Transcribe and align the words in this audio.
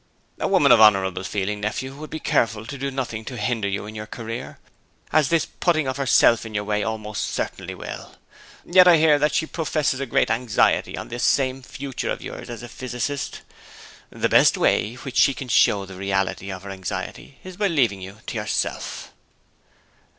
'A 0.39 0.47
woman 0.47 0.71
of 0.71 0.81
honourable 0.81 1.23
feeling, 1.23 1.59
nephew, 1.59 1.93
would 1.95 2.09
be 2.09 2.19
careful 2.19 2.65
to 2.65 2.75
do 2.75 2.89
nothing 2.89 3.23
to 3.23 3.37
hinder 3.37 3.67
you 3.67 3.85
in 3.85 3.93
your 3.93 4.07
career, 4.07 4.57
as 5.13 5.29
this 5.29 5.45
putting 5.45 5.87
of 5.87 5.97
herself 5.97 6.43
in 6.43 6.55
your 6.55 6.63
way 6.63 6.83
most 6.97 7.23
certainly 7.27 7.75
will. 7.75 8.15
Yet 8.65 8.87
I 8.87 8.97
hear 8.97 9.19
that 9.19 9.35
she 9.35 9.45
professes 9.45 9.99
a 9.99 10.07
great 10.07 10.31
anxiety 10.31 10.97
on 10.97 11.09
this 11.09 11.23
same 11.23 11.61
future 11.61 12.09
of 12.09 12.23
yours 12.23 12.49
as 12.49 12.63
a 12.63 12.67
physicist. 12.67 13.41
The 14.09 14.27
best 14.27 14.57
way 14.57 14.87
in 14.93 14.97
which 14.97 15.17
she 15.17 15.35
can 15.35 15.49
show 15.49 15.85
the 15.85 15.93
reality 15.93 16.51
of 16.51 16.63
her 16.63 16.71
anxiety 16.71 17.37
is 17.43 17.55
by 17.55 17.67
leaving 17.67 18.01
you 18.01 18.21
to 18.25 18.35
yourself.' 18.37 19.13